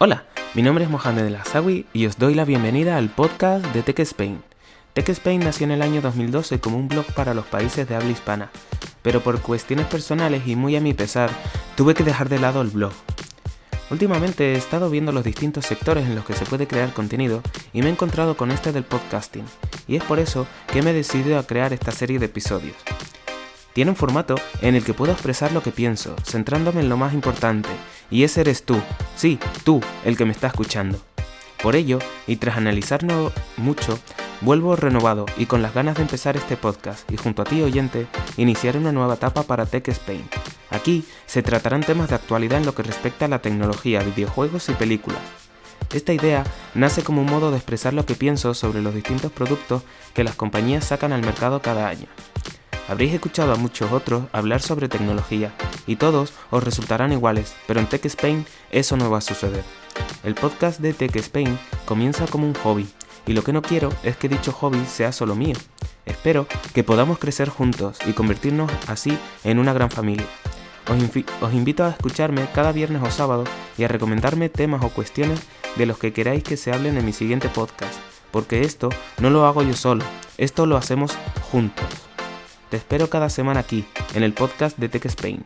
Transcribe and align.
Hola, 0.00 0.26
mi 0.54 0.62
nombre 0.62 0.84
es 0.84 0.90
Mohamed 0.90 1.24
El 1.24 1.34
Azawi 1.34 1.84
y 1.92 2.06
os 2.06 2.18
doy 2.18 2.32
la 2.32 2.44
bienvenida 2.44 2.96
al 2.96 3.08
podcast 3.08 3.66
de 3.74 3.82
Tech 3.82 3.98
Spain. 3.98 4.40
Tech 4.92 5.08
Spain 5.08 5.40
nació 5.40 5.64
en 5.64 5.72
el 5.72 5.82
año 5.82 6.00
2012 6.00 6.60
como 6.60 6.78
un 6.78 6.86
blog 6.86 7.04
para 7.14 7.34
los 7.34 7.46
países 7.46 7.88
de 7.88 7.96
habla 7.96 8.10
hispana, 8.10 8.48
pero 9.02 9.24
por 9.24 9.40
cuestiones 9.40 9.86
personales 9.86 10.46
y 10.46 10.54
muy 10.54 10.76
a 10.76 10.80
mi 10.80 10.94
pesar, 10.94 11.30
tuve 11.76 11.94
que 11.94 12.04
dejar 12.04 12.28
de 12.28 12.38
lado 12.38 12.62
el 12.62 12.68
blog. 12.68 12.92
Últimamente 13.90 14.52
he 14.52 14.56
estado 14.56 14.88
viendo 14.88 15.10
los 15.10 15.24
distintos 15.24 15.66
sectores 15.66 16.06
en 16.06 16.14
los 16.14 16.24
que 16.24 16.34
se 16.34 16.46
puede 16.46 16.68
crear 16.68 16.92
contenido 16.92 17.42
y 17.72 17.82
me 17.82 17.88
he 17.88 17.90
encontrado 17.90 18.36
con 18.36 18.52
este 18.52 18.70
del 18.70 18.84
podcasting, 18.84 19.46
y 19.88 19.96
es 19.96 20.04
por 20.04 20.20
eso 20.20 20.46
que 20.72 20.80
me 20.80 20.90
he 20.90 20.94
decidido 20.94 21.40
a 21.40 21.42
crear 21.42 21.72
esta 21.72 21.90
serie 21.90 22.20
de 22.20 22.26
episodios. 22.26 22.76
Tiene 23.78 23.92
un 23.92 23.96
formato 23.96 24.34
en 24.60 24.74
el 24.74 24.82
que 24.82 24.92
puedo 24.92 25.12
expresar 25.12 25.52
lo 25.52 25.62
que 25.62 25.70
pienso, 25.70 26.16
centrándome 26.24 26.80
en 26.80 26.88
lo 26.88 26.96
más 26.96 27.14
importante, 27.14 27.68
y 28.10 28.24
ese 28.24 28.40
eres 28.40 28.64
tú, 28.64 28.76
sí, 29.14 29.38
tú, 29.62 29.80
el 30.04 30.16
que 30.16 30.24
me 30.24 30.32
está 30.32 30.48
escuchando. 30.48 31.00
Por 31.62 31.76
ello, 31.76 32.00
y 32.26 32.38
tras 32.38 32.56
analizarlo 32.56 33.30
mucho, 33.56 33.96
vuelvo 34.40 34.74
renovado 34.74 35.26
y 35.36 35.46
con 35.46 35.62
las 35.62 35.74
ganas 35.74 35.94
de 35.94 36.02
empezar 36.02 36.36
este 36.36 36.56
podcast 36.56 37.08
y 37.08 37.16
junto 37.18 37.42
a 37.42 37.44
ti 37.44 37.62
oyente, 37.62 38.08
iniciar 38.36 38.76
una 38.76 38.90
nueva 38.90 39.14
etapa 39.14 39.44
para 39.44 39.64
Tech 39.64 39.86
Spain. 39.86 40.28
Aquí 40.70 41.04
se 41.26 41.44
tratarán 41.44 41.84
temas 41.84 42.08
de 42.08 42.16
actualidad 42.16 42.58
en 42.58 42.66
lo 42.66 42.74
que 42.74 42.82
respecta 42.82 43.26
a 43.26 43.28
la 43.28 43.42
tecnología, 43.42 44.02
videojuegos 44.02 44.68
y 44.70 44.72
películas. 44.72 45.20
Esta 45.94 46.12
idea 46.12 46.42
nace 46.74 47.04
como 47.04 47.20
un 47.20 47.30
modo 47.30 47.52
de 47.52 47.58
expresar 47.58 47.94
lo 47.94 48.04
que 48.04 48.16
pienso 48.16 48.54
sobre 48.54 48.82
los 48.82 48.92
distintos 48.92 49.30
productos 49.30 49.84
que 50.14 50.24
las 50.24 50.34
compañías 50.34 50.84
sacan 50.84 51.12
al 51.12 51.20
mercado 51.20 51.62
cada 51.62 51.86
año. 51.86 52.08
Habréis 52.88 53.12
escuchado 53.12 53.52
a 53.52 53.56
muchos 53.56 53.92
otros 53.92 54.24
hablar 54.32 54.62
sobre 54.62 54.88
tecnología 54.88 55.52
y 55.86 55.96
todos 55.96 56.32
os 56.50 56.64
resultarán 56.64 57.12
iguales, 57.12 57.54
pero 57.66 57.80
en 57.80 57.86
Tech 57.86 58.04
Spain 58.06 58.46
eso 58.70 58.96
no 58.96 59.10
va 59.10 59.18
a 59.18 59.22
suceder. 59.22 59.62
El 60.24 60.34
podcast 60.34 60.80
de 60.80 60.94
Tech 60.94 61.14
Spain 61.16 61.58
comienza 61.84 62.26
como 62.26 62.46
un 62.46 62.54
hobby 62.54 62.88
y 63.26 63.34
lo 63.34 63.44
que 63.44 63.52
no 63.52 63.60
quiero 63.60 63.92
es 64.02 64.16
que 64.16 64.30
dicho 64.30 64.52
hobby 64.52 64.82
sea 64.86 65.12
solo 65.12 65.34
mío. 65.34 65.54
Espero 66.06 66.46
que 66.72 66.82
podamos 66.82 67.18
crecer 67.18 67.50
juntos 67.50 67.98
y 68.06 68.14
convertirnos 68.14 68.72
así 68.86 69.18
en 69.44 69.58
una 69.58 69.74
gran 69.74 69.90
familia. 69.90 70.26
Os, 71.42 71.52
invito 71.52 71.84
a 71.84 71.90
escucharme 71.90 72.48
cada 72.54 72.72
viernes 72.72 73.02
o 73.02 73.10
sábado 73.10 73.44
y 73.76 73.84
a 73.84 73.88
recomendarme 73.88 74.48
temas 74.48 74.82
o 74.82 74.88
cuestiones 74.88 75.40
de 75.76 75.84
los 75.84 75.98
que 75.98 76.14
queráis 76.14 76.42
que 76.42 76.56
se 76.56 76.72
hablen 76.72 76.96
en 76.96 77.04
mi 77.04 77.12
siguiente 77.12 77.50
podcast, 77.50 77.98
porque 78.30 78.62
esto 78.62 78.88
no 79.18 79.28
lo 79.28 79.44
hago 79.44 79.62
yo 79.62 79.74
solo, 79.74 80.04
esto 80.38 80.64
lo 80.64 80.78
hacemos 80.78 81.12
juntos. 81.52 81.84
Te 82.70 82.76
espero 82.76 83.08
cada 83.08 83.30
semana 83.30 83.60
aquí, 83.60 83.86
en 84.14 84.22
el 84.22 84.34
podcast 84.34 84.76
de 84.76 84.88
Tech 84.90 85.06
Spain. 85.06 85.42